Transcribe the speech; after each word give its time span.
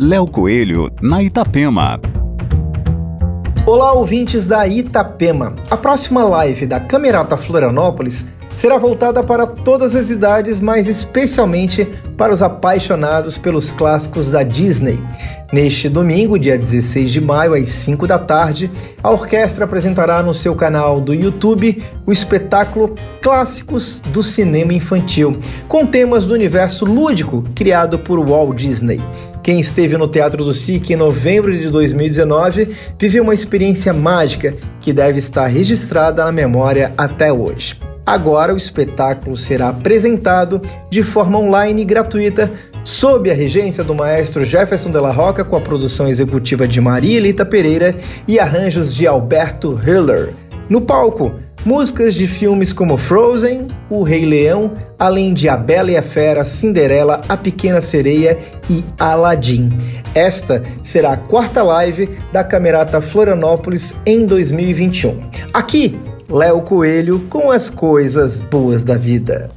Léo 0.00 0.28
Coelho, 0.28 0.92
na 1.02 1.24
Itapema. 1.24 2.00
Olá, 3.66 3.94
ouvintes 3.94 4.46
da 4.46 4.64
Itapema. 4.64 5.56
A 5.68 5.76
próxima 5.76 6.44
live 6.44 6.66
da 6.66 6.78
Camerata 6.78 7.36
Florianópolis 7.36 8.24
será 8.58 8.76
voltada 8.76 9.22
para 9.22 9.46
todas 9.46 9.94
as 9.94 10.10
idades, 10.10 10.60
mas 10.60 10.88
especialmente 10.88 11.86
para 12.16 12.32
os 12.32 12.42
apaixonados 12.42 13.38
pelos 13.38 13.70
clássicos 13.70 14.32
da 14.32 14.42
Disney. 14.42 14.98
Neste 15.52 15.88
domingo, 15.88 16.36
dia 16.36 16.58
16 16.58 17.12
de 17.12 17.20
maio, 17.20 17.54
às 17.54 17.68
5 17.68 18.04
da 18.08 18.18
tarde, 18.18 18.68
a 19.00 19.10
orquestra 19.10 19.64
apresentará 19.64 20.24
no 20.24 20.34
seu 20.34 20.56
canal 20.56 21.00
do 21.00 21.14
YouTube 21.14 21.80
o 22.04 22.10
espetáculo 22.12 22.96
Clássicos 23.22 24.00
do 24.12 24.24
Cinema 24.24 24.74
Infantil, 24.74 25.36
com 25.68 25.86
temas 25.86 26.26
do 26.26 26.34
universo 26.34 26.84
lúdico 26.84 27.44
criado 27.54 27.96
por 28.00 28.18
Walt 28.28 28.56
Disney. 28.56 29.00
Quem 29.40 29.60
esteve 29.60 29.96
no 29.96 30.08
Teatro 30.08 30.44
do 30.44 30.52
SIC 30.52 30.90
em 30.90 30.96
novembro 30.96 31.56
de 31.56 31.70
2019 31.70 32.74
viveu 32.98 33.22
uma 33.22 33.34
experiência 33.34 33.92
mágica 33.92 34.52
que 34.80 34.92
deve 34.92 35.20
estar 35.20 35.46
registrada 35.46 36.24
na 36.24 36.32
memória 36.32 36.92
até 36.98 37.32
hoje. 37.32 37.78
Agora 38.08 38.54
o 38.54 38.56
espetáculo 38.56 39.36
será 39.36 39.68
apresentado 39.68 40.62
de 40.88 41.02
forma 41.02 41.38
online 41.38 41.84
gratuita 41.84 42.50
sob 42.82 43.30
a 43.30 43.34
regência 43.34 43.84
do 43.84 43.94
maestro 43.94 44.46
Jefferson 44.46 44.90
de 44.90 44.98
la 44.98 45.12
Roca 45.12 45.44
com 45.44 45.54
a 45.54 45.60
produção 45.60 46.08
executiva 46.08 46.66
de 46.66 46.80
Maria 46.80 47.18
Elita 47.18 47.44
Pereira 47.44 47.94
e 48.26 48.40
arranjos 48.40 48.94
de 48.94 49.06
Alberto 49.06 49.78
Hiller. 49.86 50.32
No 50.70 50.80
palco, 50.80 51.38
músicas 51.66 52.14
de 52.14 52.26
filmes 52.26 52.72
como 52.72 52.96
Frozen, 52.96 53.68
O 53.90 54.02
Rei 54.02 54.24
Leão, 54.24 54.72
além 54.98 55.34
de 55.34 55.46
A 55.46 55.56
Bela 55.58 55.90
e 55.90 55.96
a 55.98 56.02
Fera, 56.02 56.46
Cinderela, 56.46 57.20
A 57.28 57.36
Pequena 57.36 57.82
Sereia 57.82 58.38
e 58.70 58.82
Aladdin. 58.98 59.68
Esta 60.14 60.62
será 60.82 61.12
a 61.12 61.16
quarta 61.18 61.62
live 61.62 62.08
da 62.32 62.42
Camerata 62.42 63.02
Florianópolis 63.02 63.94
em 64.06 64.24
2021. 64.24 65.28
Aqui 65.52 65.94
Léo 66.30 66.60
Coelho 66.60 67.20
com 67.30 67.50
as 67.50 67.70
coisas 67.70 68.36
boas 68.36 68.84
da 68.84 68.98
vida. 68.98 69.50